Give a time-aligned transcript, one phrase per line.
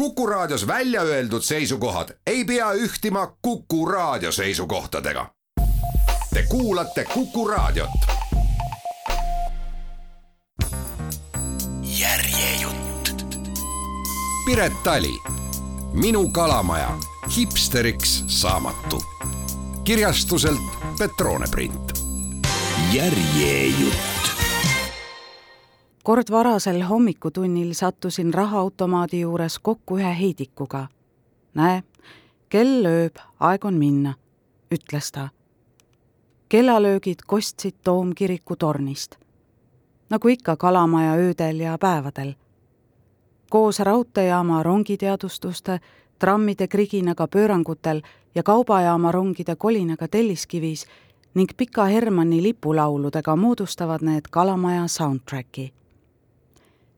[0.00, 5.30] Kuku Raadios välja öeldud seisukohad ei pea ühtima Kuku Raadio seisukohtadega.
[6.34, 7.90] Te kuulate Kuku Raadiot.
[11.82, 13.10] järjejutt.
[14.46, 15.14] Piret Tali,
[15.92, 16.98] Minu kalamaja,
[17.36, 19.04] hipsteriks saamatu.
[19.84, 21.92] kirjastuselt Petrone print.
[22.92, 24.10] järjejutt
[26.10, 30.86] kord varasel hommikutunnil sattusin rahaautomaadi juures kokku ühe heidikuga.
[31.54, 31.82] näe,
[32.48, 34.14] kell lööb, aeg on minna,
[34.74, 35.28] ütles ta.
[36.48, 39.16] kellalöögid kostsid toomkiriku tornist.
[40.10, 42.34] nagu ikka Kalamaja öödel ja päevadel.
[43.50, 45.80] koos raudteejaama rongiteadustuste,
[46.18, 48.02] trammide kriginaga pöörangutel
[48.34, 50.86] ja kaubajaama rongide kolinaga Telliskivis
[51.34, 55.72] ning Pika Hermanni lipulauludega moodustavad need Kalamaja soundtracki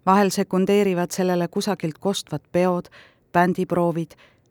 [0.07, 2.85] vahel sekundeerivad sellele kusagilt kostvad peod,
[3.33, 4.11] bändiproovid,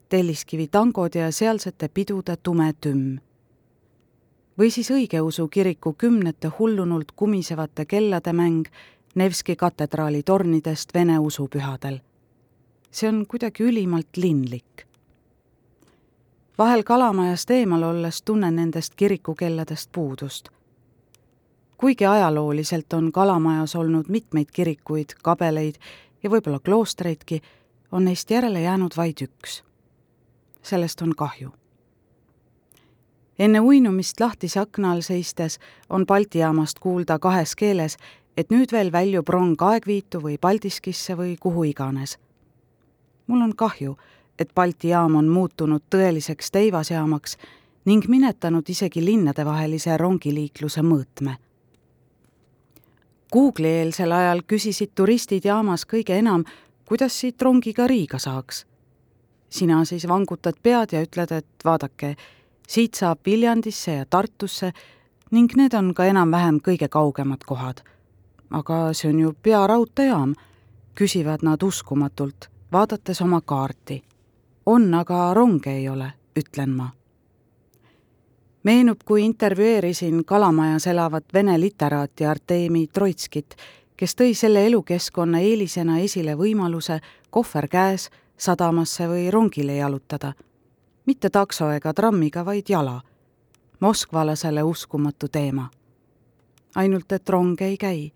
[0.10, 3.20] Telliskivi tangod ja sealsete pidude tume tümm.
[4.60, 8.68] või siis õigeusu kiriku kümnete hullunult kumisevate kellade mäng
[9.16, 12.00] Nevski katedraali tornidest vene usupühadel.
[12.92, 14.88] see on kuidagi ülimalt linlik.
[16.58, 20.61] vahel Kalamajast eemal olles tunnen nendest kirikukelladest puudust
[21.82, 25.76] kuigi ajalooliselt on Kalamajas olnud mitmeid kirikuid, kabeleid
[26.24, 27.42] ja võib-olla kloostreidki,
[27.92, 29.64] on neist järele jäänud vaid üks.
[30.62, 31.50] sellest on kahju.
[33.40, 37.98] enne uinumist lahtise akna all seistes on Balti jaamast kuulda kahes keeles,
[38.38, 42.18] et nüüd veel väljub rong Aegviitu või Paldiskisse või kuhu iganes.
[43.28, 43.98] mul on kahju,
[44.40, 47.38] et Balti jaam on muutunud tõeliseks teivasjaamaks
[47.86, 51.38] ning minetanud isegi linnadevahelise rongiliikluse mõõtme
[53.32, 56.44] Google'i-eelsel ajal küsisid turistid jaamas kõige enam,
[56.86, 58.66] kuidas siit rongiga Riiga saaks.
[59.50, 62.16] sina siis vangutad pead ja ütled, et vaadake,
[62.68, 64.72] siit saab Viljandisse ja Tartusse
[65.32, 67.82] ning need on ka enam-vähem kõige kaugemad kohad.
[68.52, 70.36] aga see on ju pearaudteejaam,
[70.96, 74.04] küsivad nad uskumatult, vaadates oma kaarti.
[74.66, 77.01] on, aga ronge ei ole, ütlen ma
[78.64, 83.56] meenub, kui intervjueerisin Kalamajas elavat vene literaati Artemi Troitskit,
[83.98, 90.34] kes tõi selle elukeskkonna eelisena esile võimaluse kohver käes sadamasse või rongile jalutada.
[91.06, 93.02] mitte takso ega trammiga, vaid jala.
[93.80, 95.70] moskvalasele uskumatu teema.
[96.76, 98.12] ainult et rong ei käi.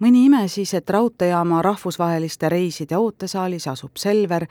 [0.00, 4.46] mõni ime siis, et raudteejaama rahvusvaheliste reiside ootesaalis asub Selver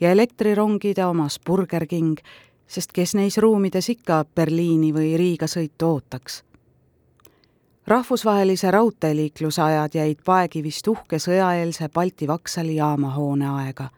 [0.00, 2.18] ja elektrirongide omas Burger King
[2.66, 6.44] sest kes neis ruumides ikka Berliini või Riiga sõitu ootaks.
[7.86, 13.88] rahvusvahelise raudteeliikluse ajad jäid paegivist uhke sõjaeelse Balti Vaksali jaamahoone aega.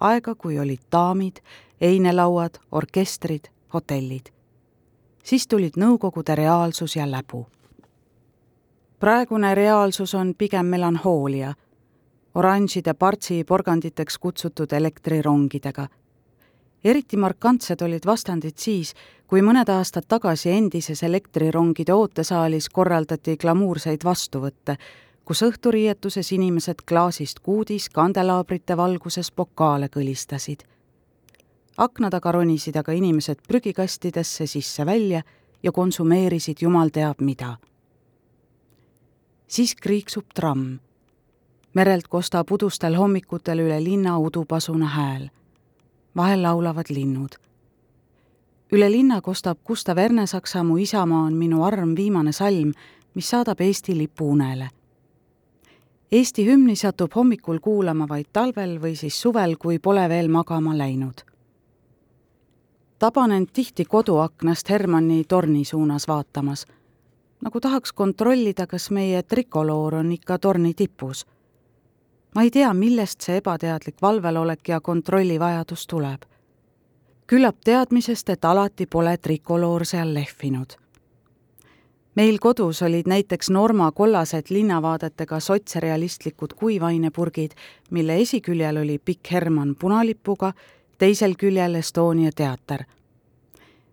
[0.00, 1.36] aega, kui olid daamid,
[1.80, 4.32] einelauad, orkestrid, hotellid.
[5.24, 7.46] siis tulid Nõukogude reaalsus ja läbu.
[8.98, 11.54] praegune reaalsus on pigem melanhoolia,
[12.34, 15.88] oranžide partsi porganditeks kutsutud elektrirongidega
[16.84, 18.94] eriti markantsed olid vastandid siis,
[19.26, 24.76] kui mõned aastad tagasi endises elektrirongide ootesaalis korraldati glamuurseid vastuvõtte,
[25.24, 30.62] kus õhturiietuses inimesed klaasist kuudis kandelaabrite valguses pokaale kõlistasid.
[31.76, 35.22] akna taga ronisid aga inimesed prügikastidesse sisse-välja
[35.62, 37.56] ja konsumeerisid jumal teab mida.
[39.46, 40.78] siis kriiksub tramm.
[41.74, 45.30] merelt kostab udustel hommikutel üle linna udupasuna hääl
[46.16, 47.30] vahel laulavad linnud.
[48.72, 52.72] üle linna kostab Gustav Ernesaksa Mu isamaa on minu arm viimane salm,
[53.14, 54.68] mis saadab Eesti lipu unele.
[56.12, 61.20] Eesti hümni satub hommikul kuulama vaid talvel või siis suvel, kui pole veel magama läinud.
[62.98, 66.66] taban end tihti koduaknast Hermanni torni suunas vaatamas,
[67.40, 71.26] nagu tahaks kontrollida, kas meie trikoloor on ikka torni tipus
[72.34, 76.22] ma ei tea, millest see ebateadlik valvelolek ja kontrollivajadus tuleb.
[77.26, 80.72] küllap teadmisest, et alati pole trikoloor seal lehvinud.
[82.14, 87.50] meil kodus olid näiteks Norma kollased linnavaadetega sotsrealistlikud kuivainepurgid,
[87.90, 90.52] mille esiküljel oli pikk Herman punalipuga,
[90.98, 92.84] teisel küljel Estonia teater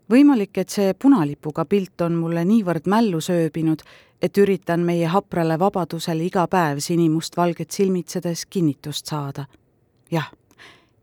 [0.10, 3.84] võimalik, et see punalipuga pilt on mulle niivõrd mällu sööbinud,
[4.22, 9.46] et üritan meie haprale vabadusele iga päev sinimustvalget silmitsedes kinnitust saada.
[10.12, 10.32] jah,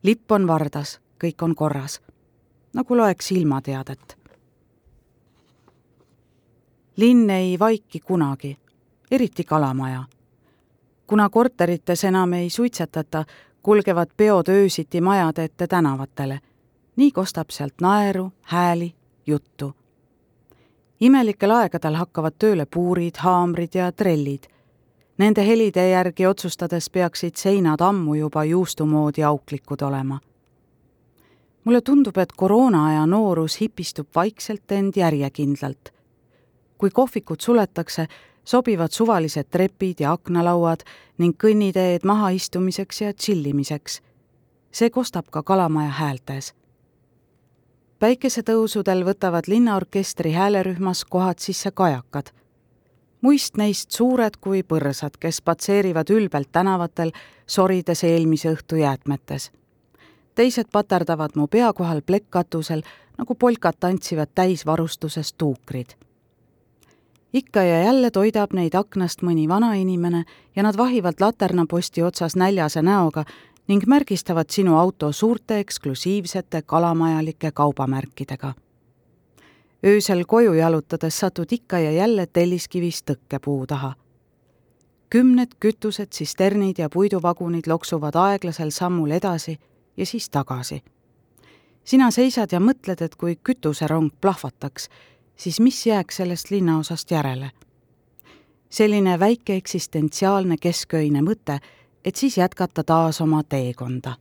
[0.02, 2.00] lipp on vardas, kõik on korras.
[2.72, 4.18] nagu loeks ilmateadet.
[6.96, 8.58] linn ei vaiki kunagi,
[9.10, 10.04] eriti Kalamaja.
[11.06, 13.24] kuna korterites enam ei suitsetata,
[13.62, 16.40] kulgevad peod öösiti majade ette tänavatele.
[16.96, 18.94] nii kostab sealt naeru, hääli,
[19.26, 19.74] juttu.
[21.00, 24.46] Imelikel aegadel hakkavad tööle puurid, haamrid ja trellid.
[25.18, 30.20] Nende helide järgi otsustades peaksid seinad ammu juba juustu moodi auklikud olema
[31.66, 35.92] mulle tundub, et koroonaaja noorus hipistub vaikselt end järjekindlalt.
[36.78, 38.06] kui kohvikud suletakse,
[38.44, 40.84] sobivad suvalised trepid ja aknalauad
[41.18, 44.00] ning kõnniteed mahaistumiseks ja tšillimiseks.
[44.72, 46.54] see kostab ka Kalamaja häältes.
[47.98, 52.30] Päikesetõusudel võtavad linnaorkestri häälerühmas kohad sisse kajakad.
[53.20, 57.12] muist neist suured kui põrsad, kes patseerivad ülbelt tänavatel,
[57.46, 59.50] sorides eelmise õhtu jäätmetes
[60.36, 62.82] teised paterdavad mu pea kohal plekkkatusel,
[63.18, 65.96] nagu polkad tantsivad täisvarustuses tuukrid.
[67.32, 70.24] ikka ja jälle toidab neid aknast mõni vanainimene
[70.56, 73.24] ja nad vahivad laternaposti otsas näljase näoga
[73.66, 78.54] ning märgistavad sinu auto suurte eksklusiivsete kalamajalike kaubamärkidega.
[79.86, 83.94] öösel koju jalutades satud ikka ja jälle telliskivist tõkkepuu taha
[85.10, 89.58] kümned kütused, tsisternid ja puiduvagunid loksuvad aeglasel sammul edasi
[89.96, 90.82] ja siis tagasi.
[91.84, 94.88] sina seisad ja mõtled, et kui kütuserong plahvataks,
[95.36, 97.50] siis mis jääks sellest linnaosast järele?
[98.70, 101.60] selline väike eksistentsiaalne kesköine mõte,
[102.06, 104.14] et siis jätkata taas oma teekonda.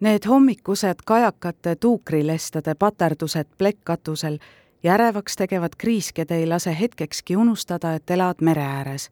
[0.00, 4.38] Need hommikused kajakate tuukrilestade paterdused plekkkatusel
[4.82, 9.10] järevaks tegevad kriisked ei lase hetkekski unustada, et elad mere ääres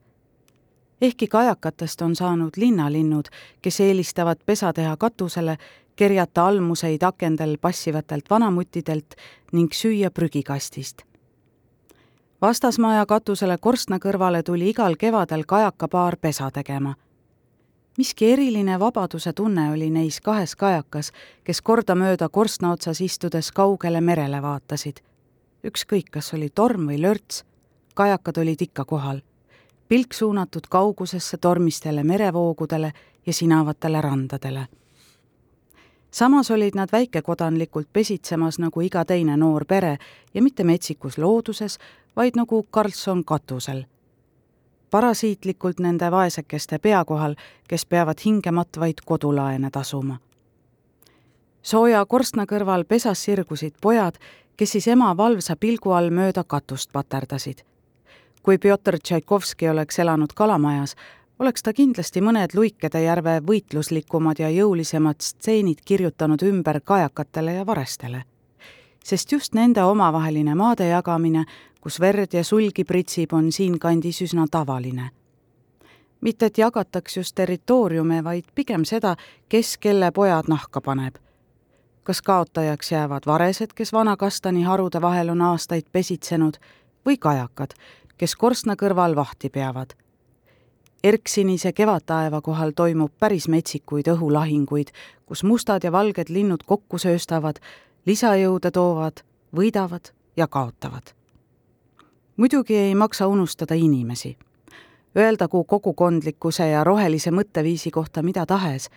[1.00, 3.24] ehkki kajakatest on saanud linnalinnud,
[3.62, 5.56] kes eelistavad pesa teha katusele,
[5.96, 9.14] kerjata almuseid akendel passivatelt vanamuttidelt
[9.52, 11.02] ning süüa prügikastist.
[12.44, 16.94] Vastasmaja katusele korstna kõrvale tuli igal kevadel kajakapaar pesa tegema.
[17.98, 21.12] miski eriline vabaduse tunne oli neis kahes kajakas,
[21.44, 25.00] kes kordamööda korstna otsas istudes kaugele merele vaatasid.
[25.64, 27.44] ükskõik, kas oli torm või lörts,
[27.94, 29.20] kajakad olid ikka kohal
[29.88, 32.92] pilk suunatud kaugusesse tormistele merevoogudele
[33.26, 34.66] ja sinavatele randadele.
[36.10, 39.98] samas olid nad väikekodanlikult pesitsemas nagu iga teine noor pere
[40.34, 41.78] ja mitte metsikus looduses,
[42.16, 43.84] vaid nagu Karlsson katusel.
[44.90, 47.34] parasiitlikult nende vaesekeste pea kohal,
[47.68, 50.18] kes peavad hingematvaid kodulaene tasuma.
[51.62, 54.18] sooja korstna kõrval pesas sirgusid pojad,
[54.56, 57.64] kes siis ema valvsa pilgu all mööda katust paterdasid
[58.44, 60.94] kui Pjotor Tšaikovski oleks elanud Kalamajas,
[61.38, 68.22] oleks ta kindlasti mõned Luikede järve võitluslikumad ja jõulisemad stseenid kirjutanud ümber kajakatele ja varestele.
[69.04, 71.44] sest just nende omavaheline maade jagamine,
[71.84, 75.10] kus verd ja sulgi pritsib, on siinkandis üsna tavaline.
[76.20, 79.16] mitte et jagataks just territooriume, vaid pigem seda,
[79.48, 81.20] kes kelle pojad nahka paneb
[82.04, 86.58] kas kaotajaks jäävad varesed, kes vana kastani harude vahel on aastaid pesitsenud,
[87.06, 87.74] või kajakad,
[88.16, 89.94] kes korstna kõrval vahti peavad.
[91.04, 94.92] erksinise kevadtaeva kohal toimub päris metsikuid õhulahinguid,
[95.26, 97.60] kus mustad ja valged linnud kokku sööstavad,
[98.06, 99.20] lisajõude toovad,
[99.56, 101.23] võidavad ja kaotavad.
[102.36, 104.36] Muidugi ei maksa unustada inimesi.
[105.16, 108.90] Öeldagu kogukondlikkuse ja rohelise mõtteviisi kohta mida tahes,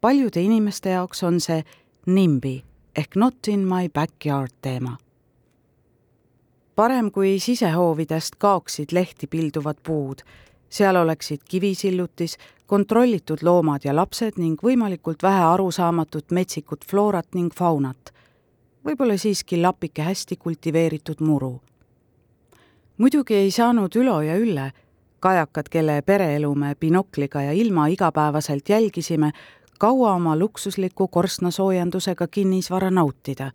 [0.00, 1.62] paljude inimeste jaoks on see
[2.06, 2.62] NIMBY
[2.96, 4.96] ehk Not in my backyard teema
[6.78, 10.18] parem kui sisehoovidest kaoksid lehti pilduvad puud.
[10.70, 18.12] seal oleksid kivisillutis, kontrollitud loomad ja lapsed ning võimalikult vähe arusaamatut metsikut floorat ning faunat.
[18.86, 21.60] võib-olla siiski lapike hästi kultiveeritud muru.
[22.98, 24.72] Muidugi ei saanud Ülo ja Ülle,
[25.20, 29.32] kajakad, kelle pereelu me binokliga ja ilma igapäevaselt jälgisime,
[29.78, 33.50] kaua oma luksusliku korstnasoojendusega kinnisvara nautida.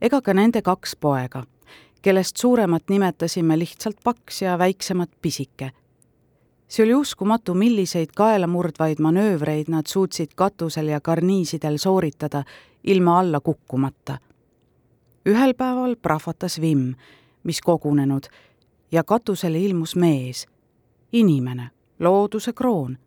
[0.00, 1.42] ega ka nende kaks poega
[2.02, 5.70] kellest suuremat nimetasime lihtsalt paks ja väiksemat pisike.
[6.68, 12.44] see oli uskumatu, milliseid kaelamurdvaid manöövreid nad suutsid katusel ja karniisidel sooritada
[12.84, 14.18] ilma alla kukkumata.
[15.28, 16.94] ühel päeval prahvatas vimm,
[17.48, 18.28] mis kogunenud,
[18.92, 20.46] ja katusele ilmus mees,
[21.12, 22.98] inimene, looduse kroon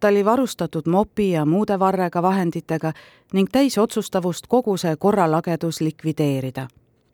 [0.00, 2.92] ta oli varustatud mopi ja muude varrega vahenditega
[3.32, 6.68] ning täis otsustavust kogu see korralagedus likvideerida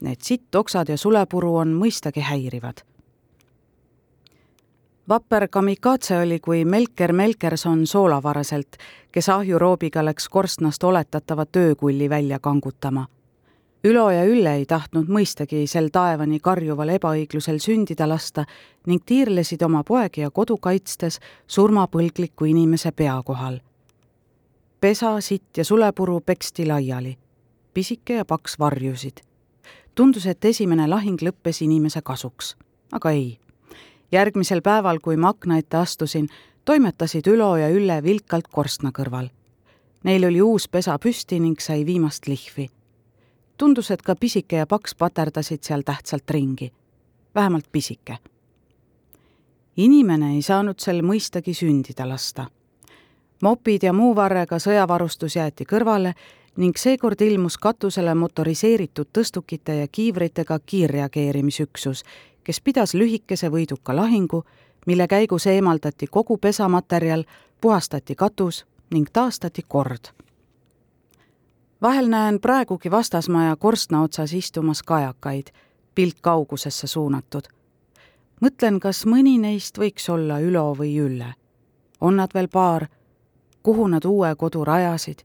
[0.04, 2.82] Need sittoksad ja sulepuru on mõistagi häirivad.
[5.08, 8.76] vapper kamikaatse oli kui Melker Melkerson soolavaraselt,
[9.12, 13.06] kes ahjuroobiga läks korstnast oletatavat öökulli välja kangutama.
[13.84, 18.46] Ülo ja Ülle ei tahtnud mõistagi sel taevani karjuval ebaõiglusel sündida lasta
[18.88, 23.58] ning tiirlesid oma poegi ja kodu kaitstes surmapõlgliku inimese pea kohal.
[24.80, 27.18] pesa, sitt ja sulepuru peksti laiali.
[27.74, 29.20] pisike ja paks varjusid.
[29.94, 32.56] tundus, et esimene lahing lõppes inimese kasuks,
[32.92, 33.38] aga ei.
[34.12, 36.28] järgmisel päeval, kui ma akna ette astusin,
[36.64, 39.28] toimetasid Ülo ja Ülle vilkalt korstna kõrval.
[40.04, 42.70] Neil oli uus pesa püsti ning sai viimast lihvi
[43.58, 46.72] tundus, et ka pisike ja paks paterdasid seal tähtsalt ringi.
[47.34, 48.18] vähemalt pisike.
[49.76, 52.46] inimene ei saanud sel mõistagi sündida lasta.
[53.42, 56.14] mopid ja muu varrega sõjavarustus jäeti kõrvale
[56.56, 62.04] ning seekord ilmus katusele motoriseeritud tõstukite ja kiivritega kiirreageerimisüksus,
[62.44, 64.44] kes pidas lühikese võiduka lahingu,
[64.86, 67.24] mille käigus eemaldati kogu pesamaterjal,
[67.60, 70.23] puhastati katus ning taastati kord
[71.82, 75.46] vahel näen praegugi vastasmaja korstna otsas istumas kajakaid,
[75.94, 77.42] pilk kaugusesse suunatud.
[78.40, 81.34] mõtlen, kas mõni neist võiks olla Ülo või Ülle.
[82.00, 82.86] on nad veel paar?
[83.62, 85.24] kuhu nad uue kodu rajasid?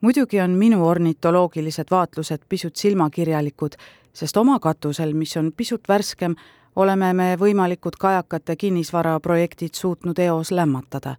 [0.00, 3.72] muidugi on minu ornitoloogilised vaatlused pisut silmakirjalikud,
[4.12, 6.34] sest oma katusel, mis on pisut värskem,
[6.76, 11.16] oleme me võimalikud kajakate kinnisvaraprojektid suutnud eos lämmatada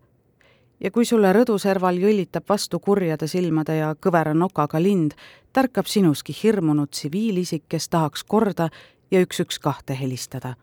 [0.86, 5.16] ja kui sulle rõduserval jõllitab vastu kurjade silmade ja kõvera nokaga lind,
[5.54, 8.70] tärkab sinuski hirmunud tsiviilisik, kes tahaks korda
[9.12, 10.56] ja üks-üks kahte helistada.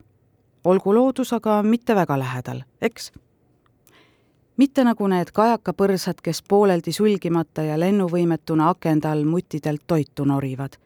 [0.65, 3.13] olgu loodus aga mitte väga lähedal, eks?
[4.57, 10.79] mitte nagu need kajakapõrsad, kes pooleldi sulgimata ja lennuvõimetuna akende all muttidelt toitu norivad.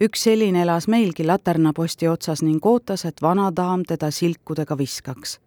[0.00, 5.38] üks selline elas meilgi laternaposti otsas ning ootas, et vana daam teda silkudega viskaks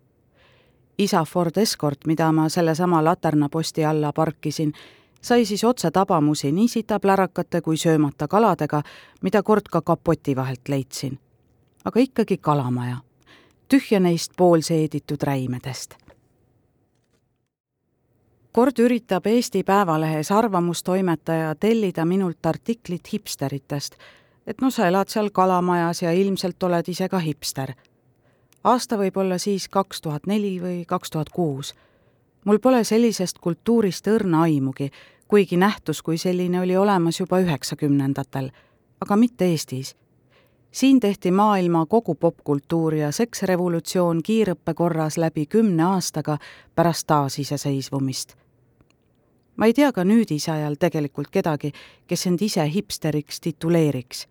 [0.98, 4.74] isa Ford Escort, mida ma sellesama laternaposti alla parkisin,
[5.22, 8.82] sai siis otse tabamusi nii sitaplärakate kui söömata kaladega,
[9.22, 11.20] mida kord ka kapoti vahelt leidsin.
[11.86, 12.98] aga ikkagi kalamaja,
[13.68, 15.96] tühja neist poolseeditud räimedest.
[18.52, 23.96] kord üritab Eesti Päevalehes arvamustoimetaja tellida minult artiklit hipsteritest,
[24.48, 27.74] et no sa elad seal kalamajas ja ilmselt oled ise ka hipster
[28.64, 31.74] aasta võib olla siis kaks tuhat neli või kaks tuhat kuus.
[32.46, 34.92] mul pole sellisest kultuurist õrna aimugi,
[35.28, 38.52] kuigi nähtus kui selline oli olemas juba üheksakümnendatel,
[39.02, 39.96] aga mitte Eestis.
[40.72, 46.38] siin tehti maailma kogu popkultuur ja seksrevolutsioon kiirõppe korras läbi kümne aastaga
[46.76, 48.36] pärast taasiseseisvumist.
[49.56, 51.72] ma ei tea ka nüüdisajal tegelikult kedagi,
[52.08, 54.28] kes end ise hipsteriks tituleeriks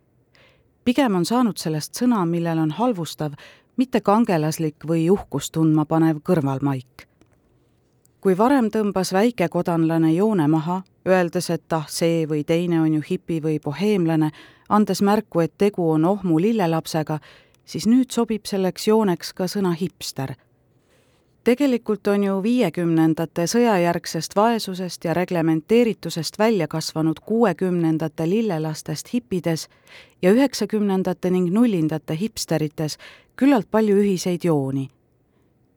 [0.84, 3.36] pigem on saanud sellest sõna, millel on halvustav
[3.80, 7.06] mitte kangelaslik või uhkust tundma panev kõrvalmaik.
[8.20, 13.40] kui varem tõmbas väikekodanlane joone maha, öeldes, et ah, see või teine on ju hipi
[13.40, 14.30] või boheemlane,
[14.68, 17.18] andes märku, et tegu on ohmu lillelapsega,
[17.64, 20.36] siis nüüd sobib selleks jooneks ka sõna hipster
[21.44, 29.68] tegelikult on ju viiekümnendate sõjajärgsest vaesusest ja reglementeeritusest välja kasvanud kuuekümnendate lillelastest hippides
[30.22, 32.98] ja üheksakümnendate ning nullindate hipsterites
[33.40, 34.90] küllalt palju ühiseid jooni.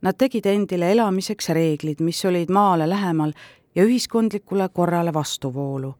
[0.03, 3.31] Nad tegid endile elamiseks reeglid, mis olid maale lähemal
[3.75, 5.93] ja ühiskondlikule korrale vastuvoolu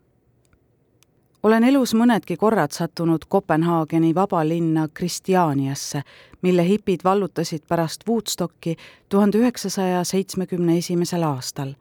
[1.44, 6.02] olen elus mõnedki korrad sattunud Kopenhaageni vabalinna Kristjaaniasse,
[6.42, 8.76] mille hipid vallutasid pärast Woodstocki
[9.10, 11.74] tuhande üheksasaja seitsmekümne esimesel aastal.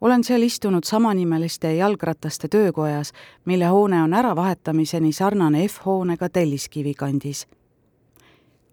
[0.00, 3.12] olen seal istunud samanimeliste jalgrataste töökojas,
[3.44, 7.46] mille hoone on äravahetamiseni sarnane F-hoonega Telliskivi kandis.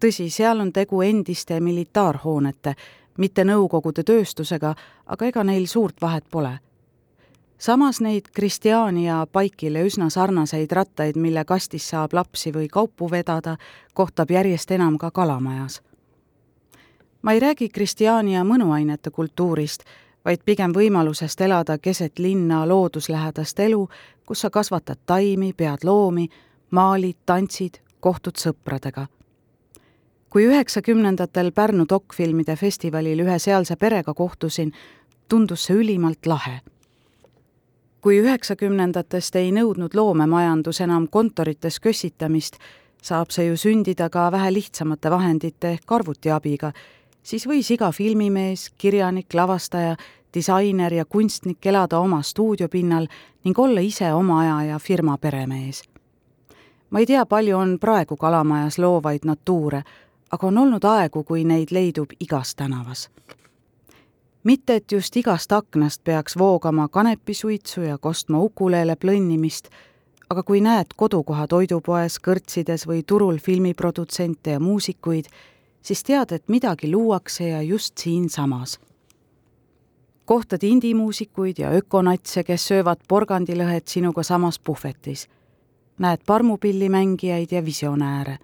[0.00, 2.74] Tõsi, seal on tegu endiste militaarhoonete,
[3.18, 4.74] mitte Nõukogude tööstusega,
[5.06, 6.58] aga ega neil suurt vahet pole
[7.58, 13.56] samas neid Kristjaani ja Paikile üsna sarnaseid rattaid, mille kastis saab lapsi või kaupu vedada,
[13.94, 15.82] kohtab järjest enam ka Kalamajas.
[17.22, 19.84] ma ei räägi Kristjaani ja mõnuainete kultuurist,
[20.24, 23.88] vaid pigem võimalusest elada keset linna looduslähedast elu,
[24.26, 26.28] kus sa kasvatad taimi, pead loomi,
[26.70, 29.06] maalid, tantsid, kohtud sõpradega.
[30.30, 34.72] Kui üheksakümnendatel Pärnu dokfilmide festivalil ühe sealse perega kohtusin,
[35.28, 36.60] tundus see ülimalt lahe
[38.00, 42.58] kui üheksakümnendatest ei nõudnud loomemajandus enam kontorites kössitamist,
[43.02, 46.72] saab see ju sündida ka vähe lihtsamate vahendite ehk arvuti abiga,
[47.22, 49.96] siis võis iga filmimees, kirjanik, lavastaja,
[50.34, 53.08] disainer ja kunstnik elada oma stuudiopinnal
[53.44, 55.82] ning olla ise oma aja ja firma peremees.
[56.90, 59.82] ma ei tea, palju on praegu Kalamajas loovaid natuure,
[60.30, 63.08] aga on olnud aegu, kui neid leidub igas tänavas
[64.48, 69.68] mitte et just igast aknast peaks voogama kanepisuitsu ja kostma ukuleele plõnnimist,
[70.30, 75.28] aga kui näed kodukoha toidupoes, kõrtsides või turul filmiprodutsente ja muusikuid,
[75.82, 78.78] siis tead, et midagi luuakse ja just siinsamas.
[80.24, 85.28] kohtad indimuusikuid ja ökonatse, kes söövad porgandilõhet sinuga samas puhvetis.
[85.98, 88.38] näed parmupillimängijaid ja visionääre.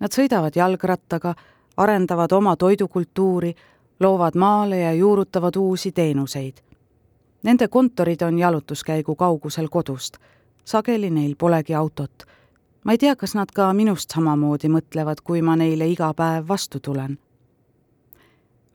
[0.00, 1.34] Nad sõidavad jalgrattaga,
[1.76, 3.54] arendavad oma toidukultuuri,
[4.00, 6.56] loovad maale ja juurutavad uusi teenuseid.
[7.42, 10.16] Nende kontorid on jalutuskäigu kaugusel kodust.
[10.64, 12.26] sageli neil polegi autot
[12.88, 16.80] ma ei tea, kas nad ka minust samamoodi mõtlevad, kui ma neile iga päev vastu
[16.80, 17.18] tulen.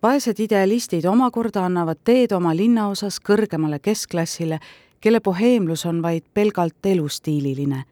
[0.03, 4.59] vaesed idealistid omakorda annavad teed oma linnaosas kõrgemale keskklassile,
[5.01, 7.83] kelle boheemlus on vaid pelgalt elustiililine.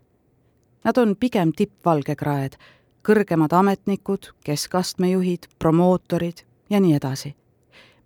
[0.83, 2.53] Nad on pigem tippvalgekraed,
[3.07, 7.35] kõrgemad ametnikud, keskastme juhid, promootorid ja nii edasi.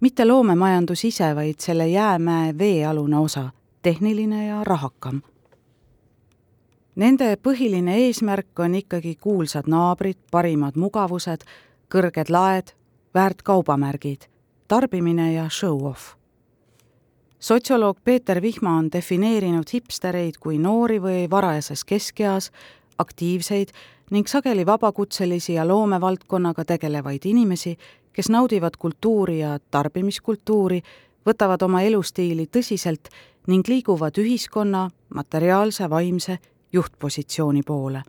[0.01, 3.49] mitte loomemajandus ise, vaid selle jäämäe veealune osa,
[3.81, 5.21] tehniline ja rahakam
[6.95, 11.41] Nende põhiline eesmärk on ikkagi kuulsad naabrid, parimad mugavused,
[11.91, 12.71] kõrged laed,
[13.11, 14.29] väärt kaubamärgid,
[14.71, 16.15] tarbimine ja show-off.
[17.39, 22.51] sotsioloog Peeter Vihma on defineerinud hipstereid kui noori või varajases keskeas,
[22.97, 23.75] aktiivseid
[24.11, 27.77] ning sageli vabakutselisi ja loomevaldkonnaga tegelevaid inimesi,
[28.13, 30.81] kes naudivad kultuuri ja tarbimiskultuuri,
[31.25, 33.09] võtavad oma elustiili tõsiselt
[33.47, 36.37] ning liiguvad ühiskonna materiaalse, vaimse
[36.73, 38.03] juhtpositsiooni poole.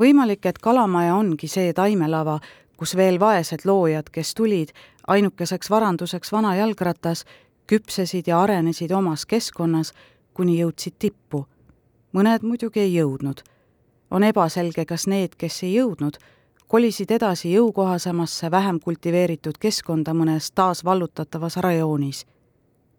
[0.00, 2.38] võimalik, et Kalamaja ongi see taimelava,
[2.76, 4.72] kus veel vaesed loojad, kes tulid
[5.06, 7.24] ainukeseks varanduseks vana jalgratas,
[7.66, 9.92] küpsesid ja arenesid omas keskkonnas,
[10.34, 11.46] kuni jõudsid tippu.
[12.12, 13.42] mõned muidugi ei jõudnud.
[14.10, 16.18] On ebaselge, kas need, kes ei jõudnud,
[16.66, 22.26] kolisid edasi jõukohasemasse, vähem kultiveeritud keskkonda mõnes taasvallutatavas rajoonis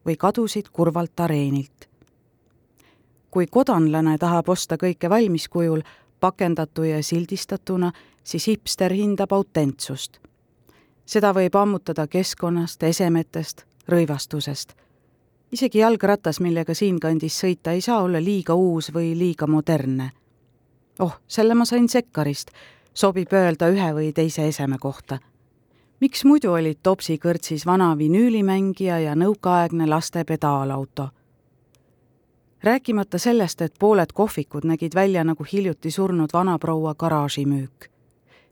[0.06, 1.92] või kadusid kurvalt areenilt
[3.32, 5.82] kui kodanlane tahab osta kõike valmiskujul,
[6.20, 7.92] pakendatu ja sildistatuna,
[8.24, 10.20] siis hipster hindab autentsust.
[11.06, 14.74] seda võib ammutada keskkonnast, esemetest, rõivastusest.
[15.52, 20.12] isegi jalgratas, millega siinkandis sõita, ei saa olla liiga uus või liiga modernne.
[21.00, 22.52] Oh, selle ma sain Sekkarist,
[22.94, 25.20] sobib öelda ühe või teise eseme kohta
[26.02, 31.10] miks muidu olid Topsi kõrtsis vana vinüülimängija ja nõukaaegne laste pedaalauto
[32.64, 37.90] rääkimata sellest, et pooled kohvikud nägid välja nagu hiljuti surnud vanaproua garaažimüük.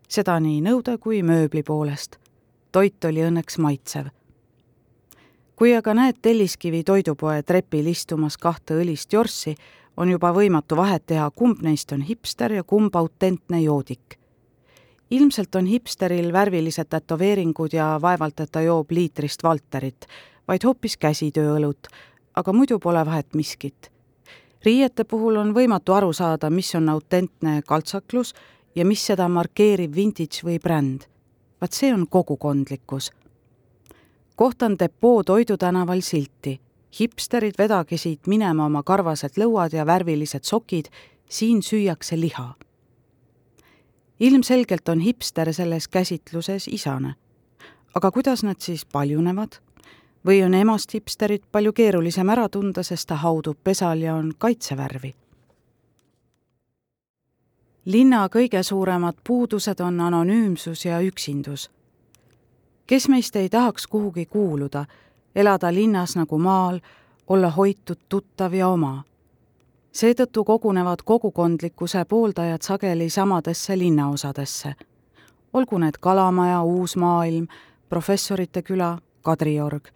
[0.10, 2.18] seda nii nõude kui mööbli poolest.
[2.72, 4.06] toit oli õnneks maitsev.
[5.56, 9.56] kui aga näed Telliskivi toidupoe trepil istumas kahte õlist jorssi,
[10.00, 14.16] on juba võimatu vahet teha, kumb neist on hipster ja kumb autentne joodik.
[15.12, 20.06] ilmselt on hipsteril värvilised tätoveeringud ja vaevalt, et ta joob liitrist Valterit,
[20.48, 21.88] vaid hoopis käsitööõlut,
[22.36, 23.92] aga muidu pole vahet miskit
[24.66, 28.34] riiete puhul on võimatu aru saada, mis on autentne kaltsaklus
[28.76, 31.08] ja mis seda markeeriv vintage või bränd.
[31.62, 33.12] vaat see on kogukondlikkus.
[34.36, 36.60] kohtan Depot Toidu tänaval silti.
[37.00, 40.90] Hipsterid vedage siit minema oma karvased lõuad ja värvilised sokid,
[41.30, 42.56] siin süüakse liha.
[44.20, 47.16] ilmselgelt on hipster selles käsitluses isane.
[47.96, 49.60] aga kuidas nad siis paljunevad?
[50.26, 55.16] või on emast hipsterit palju keerulisem ära tunda, sest ta haudub pesal ja on kaitsevärvi.
[57.86, 61.72] linna kõige suuremad puudused on anonüümsus ja üksindus.
[62.88, 64.86] kes meist ei tahaks kuhugi kuuluda,
[65.36, 66.80] elada linnas nagu maal,
[67.28, 69.04] olla hoitud, tuttav ja oma.
[69.92, 74.74] seetõttu kogunevad kogukondlikkuse pooldajad sageli samadesse linnaosadesse.
[75.54, 77.48] olgu need Kalamaja, Uus Maailm,
[77.90, 79.90] Professorite küla, Kadriorg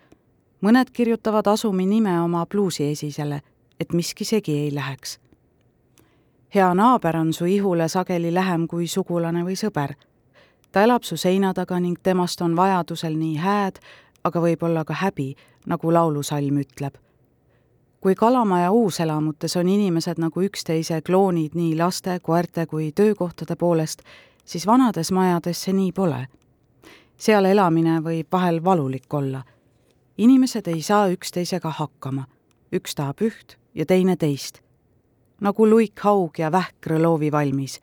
[0.63, 3.41] mõned kirjutavad asumi nime oma pluusiesisele,
[3.79, 5.19] et miski segi ei läheks.
[6.55, 9.93] hea naaber on su ihule sageli lähem kui sugulane või sõber.
[10.71, 13.79] ta elab su seina taga ning temast on vajadusel nii hääd,
[14.23, 16.93] aga võib-olla ka häbi, nagu laulusalm ütleb.
[18.01, 24.01] kui Kalamaja uuselamutes on inimesed nagu üksteise kloonid nii laste, koerte kui töökohtade poolest,
[24.45, 26.27] siis vanades majades see nii pole.
[27.17, 29.43] seal elamine võib vahel valulik olla
[30.17, 32.27] inimesed ei saa üksteisega hakkama,
[32.73, 34.61] üks tahab üht ja teine teist.
[35.41, 37.81] nagu luikhaug ja vähk Rõlovi valmis.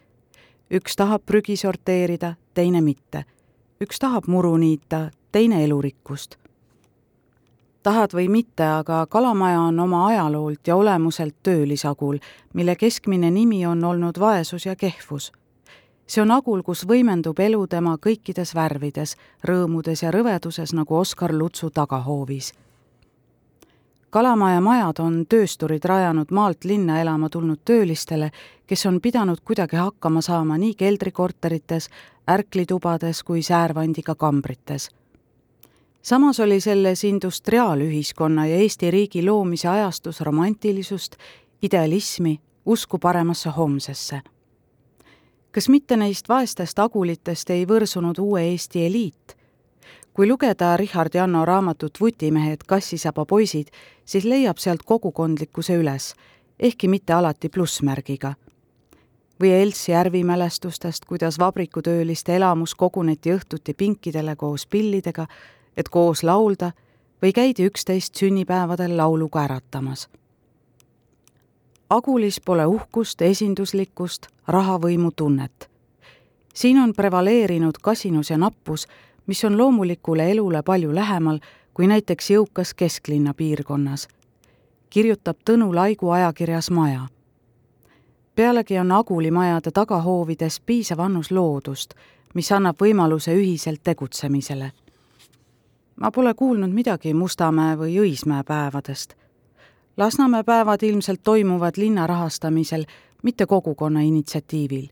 [0.70, 3.24] üks tahab prügi sorteerida, teine mitte.
[3.80, 6.36] üks tahab muru niita, teine elurikkust.
[7.82, 12.18] tahad või mitte, aga Kalamaja on oma ajaloolt ja olemuselt töölisagul,
[12.52, 15.32] mille keskmine nimi on olnud vaesus ja kehvus
[16.10, 19.14] see on agul, kus võimendub elu tema kõikides värvides,
[19.46, 22.52] rõõmudes ja rõveduses, nagu Oskar Lutsu tagahoovis.
[24.10, 28.30] kalamaja majad on töösturid rajanud maalt linna elama tulnud töölistele,
[28.66, 31.88] kes on pidanud kuidagi hakkama saama nii keldrikorterites,
[32.30, 34.90] ärklitubades kui säärvandiga kambrites.
[36.02, 41.16] Samas oli selles industriaalühiskonna ja Eesti riigi loomise ajastus romantilisust,
[41.62, 44.20] idealismi, usku paremasse homsesse.
[45.52, 49.40] kas mitte neist vaestest agulitest ei võrsunud uue Eesti eliit?
[50.12, 53.66] kui lugeda Richard Janno raamatut Vutimehed, kassisaba poisid,
[54.04, 56.14] siis leiab sealt kogukondlikkuse üles,
[56.58, 58.34] ehkki mitte alati plussmärgiga.
[59.40, 65.26] või Elsi Järvi mälestustest, kuidas vabrikutööliste elamus koguneti õhtuti pinkidele koos pillidega,
[65.80, 66.72] et koos laulda,
[67.22, 70.08] või käidi üksteist sünnipäevadel lauluga äratamas
[71.90, 75.70] Agulis pole uhkust, esinduslikkust, rahavõimu tunnet.
[76.54, 78.86] siin on prevaleerinud kasinus ja nappus,
[79.26, 81.40] mis on loomulikule elule palju lähemal
[81.74, 84.08] kui näiteks jõukas kesklinna piirkonnas,
[84.90, 87.08] kirjutab Tõnu Laigu ajakirjas Maja.
[88.34, 91.94] pealegi on Aguli majade tagahoovides piisav annus loodust,
[92.34, 94.72] mis annab võimaluse ühiselt tegutsemisele.
[96.00, 99.20] Ma pole kuulnud midagi Mustamäe või Õismäe päevadest
[100.00, 102.84] Lasnamäe päevad ilmselt toimuvad linna rahastamisel,
[103.22, 104.86] mitte kogukonna initsiatiivil.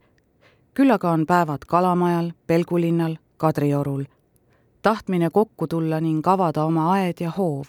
[0.75, 4.05] küll aga on päevad Kalamajal, Pelgulinnal, Kadriorul.
[4.83, 7.65] tahtmine kokku tulla ning avada oma aed ja hoov.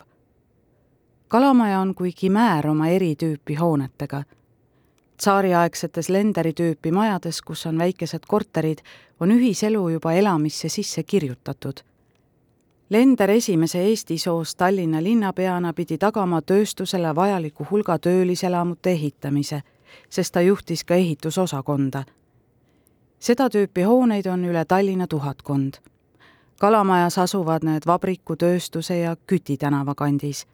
[1.28, 4.24] kalamaja on kui kimäär oma eri tüüpi hoonetega.
[5.18, 8.78] tsaariaegsetes Lenderi tüüpi majades, kus on väikesed korterid,
[9.20, 11.89] on ühiselu juba elamisse sisse kirjutatud
[12.90, 19.62] Lender esimese Eesti soost Tallinna linnapeana pidi tagama tööstusele vajaliku hulga tööliselamute ehitamise,
[20.10, 22.04] sest ta juhtis ka ehitusosakonda.
[23.20, 25.74] seda tüüpi hooneid on üle Tallinna tuhatkond.
[26.60, 30.48] kalamajas asuvad need Vabriku, Tööstuse ja Küti tänava kandis.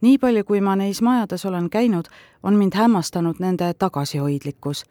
[0.00, 2.04] nii palju, kui ma neis majades olen käinud,
[2.42, 4.84] on mind hämmastanud nende tagasihoidlikkus.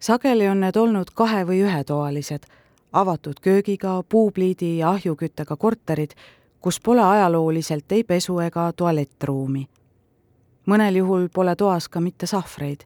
[0.00, 2.44] sageli on need olnud kahe- või ühetoalised
[2.92, 6.10] avatud köögiga, puupliidi ja ahjuküttega korterid,
[6.60, 9.68] kus pole ajalooliselt ei pesu ega tualettruumi.
[10.66, 12.80] mõnel juhul pole toas ka mitte sahvreid.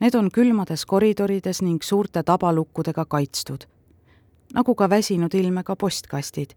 [0.00, 3.64] Need on külmades koridorides ning suurte tabalukkudega kaitstud.
[4.54, 6.50] nagu ka väsinud ilmega postkastid.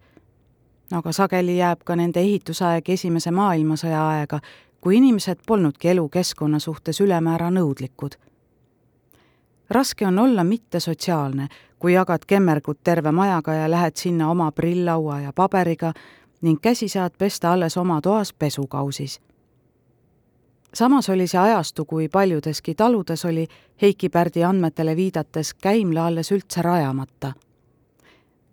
[0.91, 4.39] aga sageli jääb ka nende ehitusaeg Esimese maailmasõja aega,
[4.81, 8.15] kui inimesed polnudki elukeskkonna suhtes ülemäära nõudlikud
[9.71, 11.47] raske on olla mittesotsiaalne,
[11.81, 15.93] kui jagad kemmergut terve majaga ja lähed sinna oma prilllaua ja paberiga
[16.41, 19.21] ning käsi saad pesta alles oma toas pesukausis.
[20.73, 23.47] samas oli see ajastu, kui paljudeski taludes oli
[23.81, 27.33] Heiki Pärdi andmetele viidates käimla alles üldse rajamata.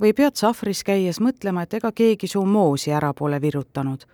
[0.01, 4.05] või pead sahvris käies mõtlema, et ega keegi su moosi ära pole virutanud.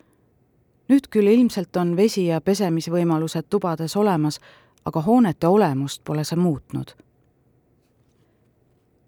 [0.89, 4.41] nüüd küll ilmselt on vesi ja pesemisvõimalused tubades olemas,
[4.85, 6.97] aga hoonete olemust pole see muutnud.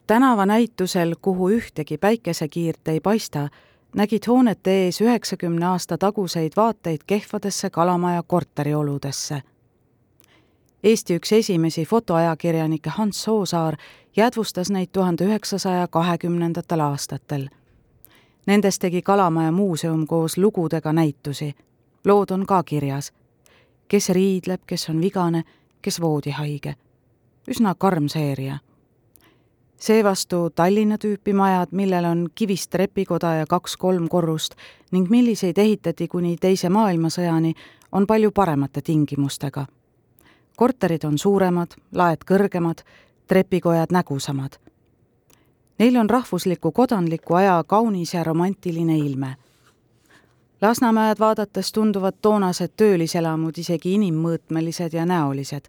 [0.06, 3.48] Tänavanäitusel, kuhu ühtegi päikesekiirt ei paista,
[3.96, 9.42] nägid hoonete ees üheksakümne aasta taguseid vaateid kehvadesse kalamaja korterioludesse.
[10.84, 13.76] Eesti üks esimesi fotoajakirjanikke Hans Soosaar
[14.16, 17.48] jäädvustas neid tuhande üheksasaja kahekümnendatel aastatel.
[18.46, 21.54] Nendest tegi Kalamaja muuseum koos lugudega näitusi.
[22.04, 23.12] lood on ka kirjas.
[23.88, 25.44] kes riidleb, kes on vigane
[25.86, 26.74] kes voodihaige.
[27.50, 28.58] üsna karm seeria.
[29.78, 34.54] Seevastu Tallinna tüüpi majad, millel on kivist trepikoda ja kaks-kolm korrust
[34.92, 37.54] ning milliseid ehitati kuni Teise maailmasõjani,
[37.92, 39.66] on palju paremate tingimustega.
[40.56, 42.82] korterid on suuremad, laed kõrgemad,
[43.26, 44.56] trepikojad nägusamad.
[45.78, 49.36] Neil on rahvusliku kodanliku aja kaunis ja romantiline ilme
[50.62, 55.68] Lasnamäed vaadates tunduvad toonased tööliselamud isegi inimmõõtmelised ja näolised.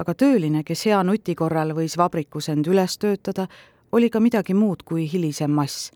[0.00, 3.46] Aga tööline, kes hea nuti korral võis vabrikus end üles töötada,
[3.92, 5.90] oli ka midagi muud kui hilisem mass.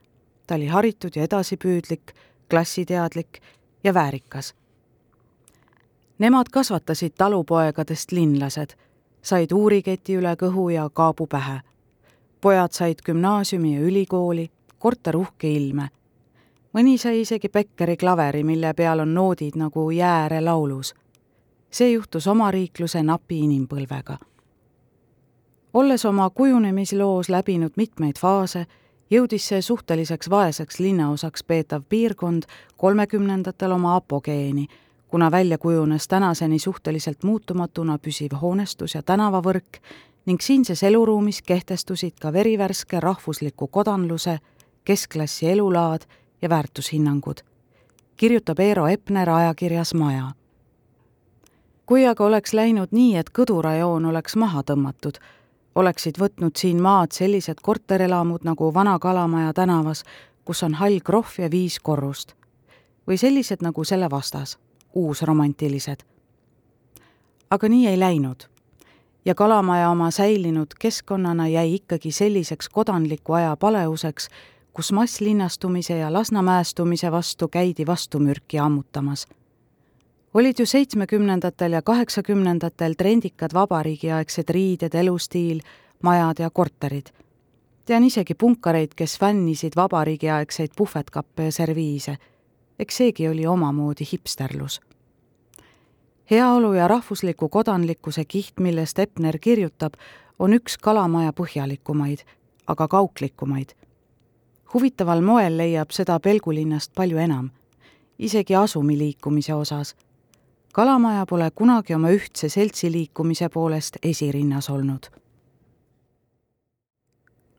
[0.47, 2.13] ta oli haritud ja edasipüüdlik,
[2.51, 3.41] klassiteadlik
[3.85, 4.55] ja väärikas.
[6.19, 8.77] Nemad kasvatasid talupoegadest linlased,
[9.23, 11.61] said uuriketi üle kõhu ja kaabu pähe.
[12.41, 15.89] pojad said gümnaasiumi ja ülikooli, korter uhke ilme
[16.75, 20.95] mõni sai isegi Beckeri klaveri, mille peal on noodid nagu Jääre laulus.
[21.75, 24.19] See juhtus omariikluse napi inimpõlvega.
[25.75, 28.67] olles oma kujunemisloos läbinud mitmeid faase,
[29.11, 32.43] jõudis see suhteliseks vaeseks linnaosaks peetav piirkond
[32.77, 34.67] kolmekümnendatel oma apogeeni,
[35.09, 39.81] kuna välja kujunes tänaseni suhteliselt muutumatuna püsiv hoonestus ja tänavavõrk
[40.27, 44.39] ning siinses eluruumis kehtestusid ka verivärske rahvusliku kodanluse,
[44.85, 46.07] keskklassi elulaad
[46.43, 47.37] ja väärtushinnangud.
[48.17, 50.33] kirjutab Eero Epner ajakirjas Maja.
[51.87, 55.19] Kui aga oleks läinud nii, et kõdurajoon oleks maha tõmmatud,
[55.75, 60.05] oleksid võtnud siin maad sellised korterelamud nagu Vana Kalamaja tänavas,
[60.45, 62.35] kus on hall krohv ja viis korrust.
[63.07, 64.59] või sellised nagu selle vastas,
[64.95, 66.05] uusromantilised.
[67.51, 68.49] aga nii ei läinud.
[69.25, 74.29] ja Kalamaja oma säilinud keskkonnana jäi ikkagi selliseks kodanliku aja paleuseks,
[74.73, 79.27] kus masslinnastumise ja lasnamäestumise vastu käidi vastumürki ammutamas.
[80.35, 85.61] Olid ju seitsmekümnendatel ja kaheksakümnendatel trendikad vabariigiaegsed riided, elustiil,
[86.03, 87.07] majad ja korterid.
[87.85, 92.17] tean isegi punkareid, kes fännisid vabariigiaegseid puhvetkappe ja serviise.
[92.79, 94.81] eks seegi oli omamoodi hipsterlus
[96.31, 99.93] heaolu ja rahvusliku kodanlikkuse kiht, millest Epner kirjutab,
[100.39, 102.19] on üks Kalamaja põhjalikumaid,
[102.67, 103.75] aga kauklikumaid
[104.75, 107.51] huvitaval moel leiab seda Pelgulinnast palju enam,
[108.19, 109.95] isegi asumiliikumise osas.
[110.75, 115.07] Kalamaja pole kunagi oma ühtse seltsiliikumise poolest esirinnas olnud.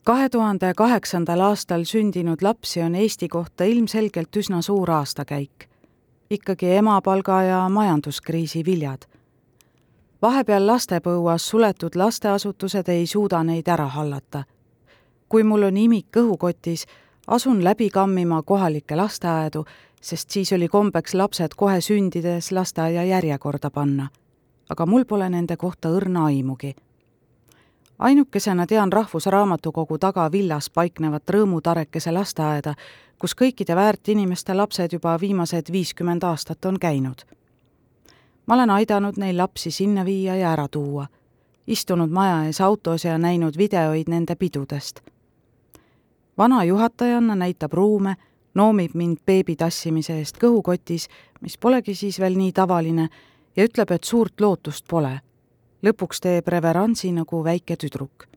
[0.03, 5.69] kahe tuhande kaheksandal aastal sündinud lapsi on Eesti kohta ilmselgelt üsna suur aastakäik.
[6.29, 9.07] ikkagi emapalga ja majanduskriisi viljad
[10.21, 14.43] vahepeal lastepõuas suletud lasteasutused ei suuda neid ära hallata.
[15.29, 16.85] kui mul on imik kõhukotis,
[17.27, 19.65] asun läbi kammima kohalikke lasteaedu,
[20.01, 24.07] sest siis oli kombeks lapsed kohe sündides lasteaia järjekorda panna.
[24.69, 26.75] aga mul pole nende kohta õrna aimugi.
[27.99, 32.73] ainukesena tean Rahvusraamatukogu taga villas paiknevat Rõõmutarekese lasteaeda,
[33.19, 37.21] kus kõikide väärt inimeste lapsed juba viimased viiskümmend aastat on käinud.
[38.45, 41.07] ma olen aidanud neil lapsi sinna viia ja ära tuua,
[41.67, 45.01] istunud maja ees autos ja näinud videoid nende pidudest
[46.37, 48.15] vana juhatajana näitab ruume,
[48.55, 51.07] noomib mind beebi tassimise eest kõhukotis,
[51.41, 53.09] mis polegi siis veel nii tavaline,
[53.55, 55.19] ja ütleb, et suurt lootust pole.
[55.85, 58.27] lõpuks teeb reveransi nagu väike tüdruk.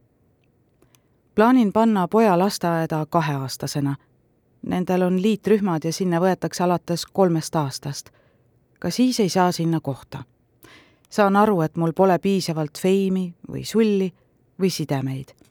[1.35, 3.96] plaanin panna poja lasteaeda kaheaastasena.
[4.66, 8.11] Nendel on liitrühmad ja sinna võetakse alates kolmest aastast.
[8.78, 10.24] ka siis ei saa sinna kohta.
[11.11, 14.12] saan aru, et mul pole piisavalt feimi või sulli
[14.61, 15.48] või sidemeid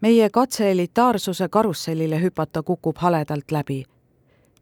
[0.00, 3.84] meie katse elitaarsuse karussellile hüpata kukub haledalt läbi.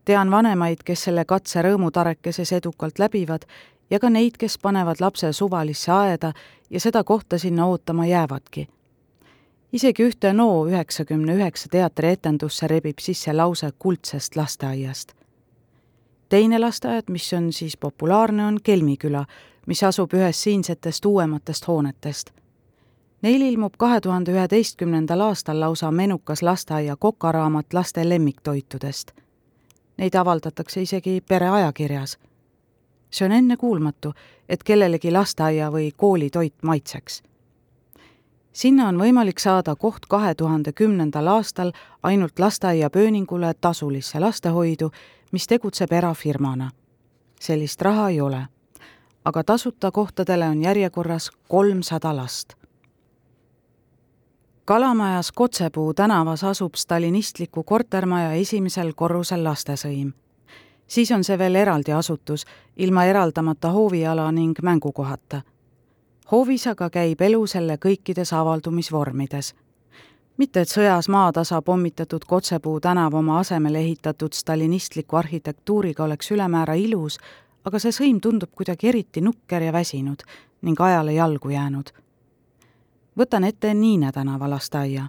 [0.05, 3.43] tean vanemaid, kes selle katse rõõmutarekeses edukalt läbivad
[3.91, 6.33] ja ka neid, kes panevad lapse suvalisse aeda
[6.71, 8.69] ja seda kohta sinna ootama jäävadki.
[9.73, 15.13] isegi ühte NO üheksakümne üheksa teatrietendusse rebib sisse lause kuldsest lasteaiast.
[16.29, 19.25] teine lasteaed, mis on siis populaarne, on Kelmiküla,
[19.67, 22.39] mis asub ühes siinsetest uuematest hoonetest
[23.23, 29.11] Neil ilmub kahe tuhande üheteistkümnendal aastal lausa menukas lasteaia kokaraamat laste lemmiktoitudest.
[29.97, 32.19] Neid avaldatakse isegi pereajakirjas.
[33.11, 34.13] see on ennekuulmatu,
[34.49, 37.23] et kellelegi lasteaia või koolitoit maitseks.
[38.53, 44.91] sinna on võimalik saada koht kahe tuhande kümnendal aastal ainult lasteaia pööningule tasulisse lastehoidu,
[45.33, 46.71] mis tegutseb erafirmana.
[47.41, 48.47] sellist raha ei ole.
[49.25, 52.58] aga tasuta kohtadele on järjekorras kolmsada last
[54.69, 60.13] kalamajas Kotsepuu tänavas asub stalinistliku kortermaja esimesel korrusel lastesõim.
[60.87, 62.45] siis on see veel eraldi asutus,
[62.77, 65.41] ilma eraldamata hooviala ning mängukohata.
[66.33, 69.55] hoovis aga käib elu selle kõikides avaldumisvormides.
[70.37, 77.19] mitte, et sõjas maatasa pommitatud Kotsepuu tänav oma asemele ehitatud stalinistliku arhitektuuriga oleks ülemäära ilus,
[77.65, 80.23] aga see sõim tundub kuidagi eriti nukker ja väsinud
[80.63, 81.89] ning ajale jalgu jäänud
[83.19, 85.09] võtan ette Niine tänava lasteaia.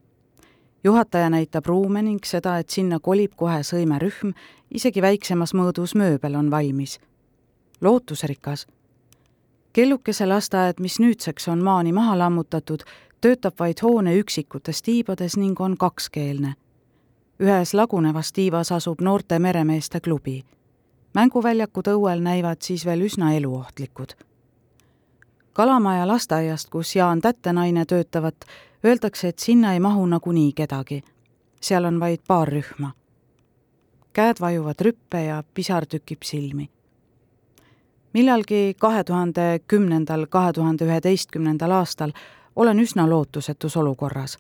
[0.84, 4.32] juhataja näitab ruume ning seda, et sinna kolib kohe sõimerühm,
[4.72, 7.00] isegi väiksemas mõõdus mööbel on valmis.
[7.82, 8.68] lootusrikas.
[9.74, 12.84] kellukese lasteaed, mis nüüdseks on maani maha lammutatud,
[13.22, 16.54] töötab vaid hoone üksikutes tiibades ning on kakskeelne.
[17.40, 20.46] ühes lagunevas tiivas asub noorte meremeeste klubi.
[21.14, 24.29] mänguväljakud õuel näivad siis veel üsna eluohtlikud
[25.60, 28.36] Kalamaja lasteaiast, kus Jaan Tätenaine töötavat,
[28.86, 31.04] öeldakse, et sinna ei mahu nagunii kedagi.
[31.62, 32.92] seal on vaid paar rühma.
[34.14, 36.70] käed vajuvad rüppe ja pisar tükib silmi.
[38.14, 42.12] millalgi kahe tuhande kümnendal, kahe tuhande üheteistkümnendal aastal
[42.56, 44.38] olen üsna lootusetus olukorras.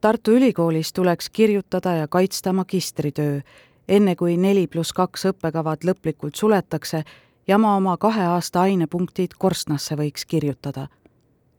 [0.00, 3.40] Tartu Ülikoolis tuleks kirjutada ja kaitsta magistritöö,
[3.88, 7.04] enne kui neli pluss kaks õppekavad lõplikult suletakse
[7.48, 10.88] jama oma kahe aasta ainepunktid korstnasse võiks kirjutada.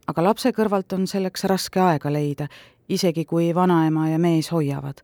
[0.06, 2.46] aga lapse kõrvalt on selleks raske aega leida,
[2.88, 5.00] isegi kui vanaema ja mees hoiavad.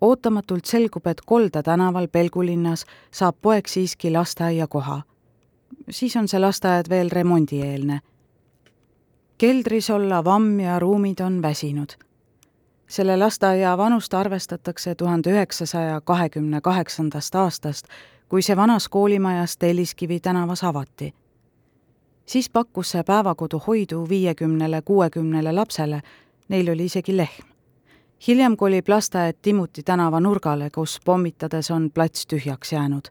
[0.00, 5.02] ootamatult selgub, et Kolda tänaval Pelgulinnas saab poeg siiski lasteaiakoha.
[5.90, 8.00] siis on see lasteaed veel remondieelne.
[9.38, 11.92] keldris olla vamm ja ruumid on väsinud.
[12.88, 17.86] selle lasteaia vanust arvestatakse tuhande üheksasaja kahekümne kaheksandast aastast,
[18.28, 21.14] kui see vanas koolimajas Telliskivi tänavas avati.
[22.26, 26.00] siis pakkus see päevakodu hoidu viiekümnele, kuuekümnele lapsele,
[26.48, 27.56] neil oli isegi lehm
[28.26, 33.08] hiljem kolib lasteaed Timuti tänava nurgale, kus pommitades on plats tühjaks jäänud.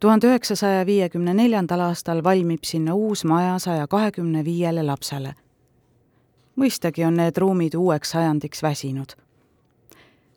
[0.00, 5.34] tuhande üheksasaja viiekümne neljandal aastal valmib sinna uus maja saja kahekümne viiele lapsele.
[6.60, 9.12] mõistagi on need ruumid uueks sajandiks väsinud.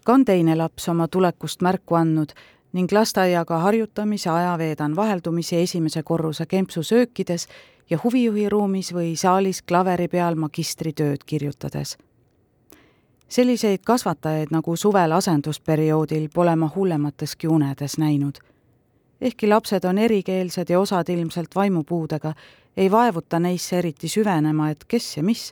[0.05, 2.31] ka on teine laps oma tulekust märku andnud
[2.73, 7.47] ning lasteaiaga harjutamise aja veedan vaheldumisi esimese korruse kempsu söökides
[7.89, 11.97] ja huvijuhiruumis või saalis klaveri peal magistritööd kirjutades
[13.33, 18.37] selliseid kasvatajaid nagu suvel asendusperioodil pole ma hullemateski unedes näinud.
[19.21, 22.33] ehkki lapsed on erikeelsed ja osad ilmselt vaimupuudega,
[22.77, 25.51] ei vaevuta neisse eriti süvenema, et kes ja mis,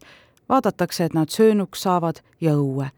[0.50, 2.90] vaadatakse, et nad söönuks saavad ja õue,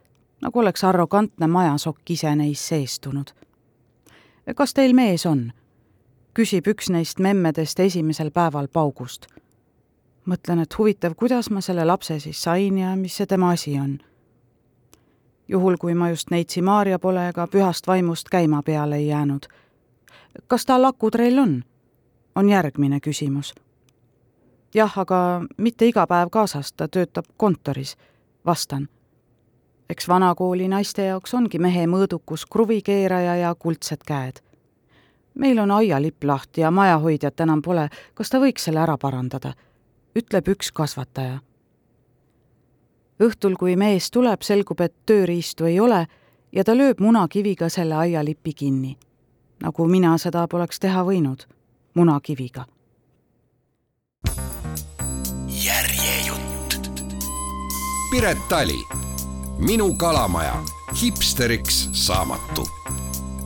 [0.42, 3.32] nagu oleks arrogantne majasokk ise neis seestunud.
[4.56, 5.52] Kas teil mees on?
[6.34, 9.28] küsib üks neist memmedest esimesel päeval paugust.
[10.26, 14.00] mõtlen, et huvitav, kuidas ma selle lapse siis sain ja mis see tema asi on
[15.48, 19.46] juhul kui ma just neitsi Maarja pole ega pühast vaimust käima peale ei jäänud.
[20.48, 21.64] kas tal akutrell on?
[22.36, 23.54] on järgmine küsimus.
[24.74, 27.98] jah, aga mitte iga päev kaasas, ta töötab kontoris,
[28.46, 28.90] vastan.
[29.90, 34.42] Eks vanakooli naiste jaoks ongi mehe mõõdukus kruvikeeraja ja kuldsed käed.
[35.36, 39.54] meil on aialipp lahti ja majahoidjat enam pole, kas ta võiks selle ära parandada?
[40.16, 41.40] ütleb üks kasvataja
[43.24, 46.06] õhtul, kui mees tuleb, selgub, et tööriistu ei ole
[46.54, 48.98] ja ta lööb munakiviga selle aialipi kinni.
[49.64, 51.46] nagu mina seda poleks teha võinud,
[51.96, 52.66] munakiviga.
[55.48, 56.90] järjejutt.
[58.12, 58.80] Piret Tali,
[59.64, 60.64] Minu kalamaja,
[61.02, 62.68] hipsteriks saamatu.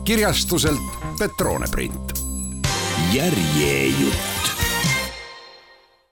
[0.04, 0.80] kirjastuselt
[1.18, 2.12] Petrone print.
[3.12, 4.37] järjejutt